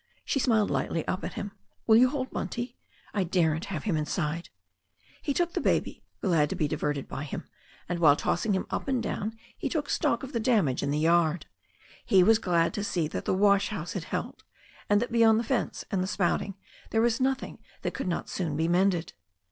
[0.25, 1.51] She smiled lightly up at him.
[1.85, 2.75] "Will you hold Bunty?
[3.13, 4.49] I daren't have him inside."
[5.21, 7.45] He took the baby, glad to be diverted by him,
[7.87, 10.97] and while tossing him up and down he took stock of the damage in the
[10.97, 11.45] yard.
[12.03, 14.43] He was glad to see that the wash house had held,
[14.89, 16.55] and that beyond the fence and the spouting
[16.89, 19.13] there was nothing that could not soon be mended.